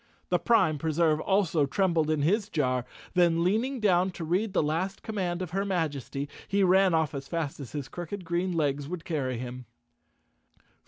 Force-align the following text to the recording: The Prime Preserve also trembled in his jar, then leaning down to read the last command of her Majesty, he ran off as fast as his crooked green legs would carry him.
The 0.29 0.39
Prime 0.39 0.79
Preserve 0.79 1.19
also 1.19 1.67
trembled 1.67 2.09
in 2.09 2.23
his 2.23 2.49
jar, 2.49 2.85
then 3.13 3.43
leaning 3.43 3.79
down 3.79 4.09
to 4.13 4.23
read 4.23 4.51
the 4.51 4.63
last 4.63 5.03
command 5.03 5.43
of 5.43 5.51
her 5.51 5.63
Majesty, 5.63 6.27
he 6.47 6.63
ran 6.63 6.95
off 6.95 7.13
as 7.13 7.27
fast 7.27 7.59
as 7.59 7.73
his 7.73 7.87
crooked 7.87 8.25
green 8.25 8.51
legs 8.51 8.89
would 8.89 9.05
carry 9.05 9.37
him. 9.37 9.65